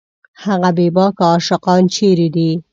[0.43, 2.51] هغه بېباکه عاشقان چېرې دي